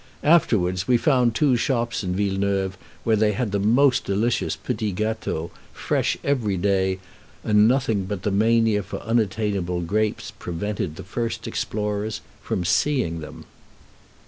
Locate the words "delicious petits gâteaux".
4.03-5.51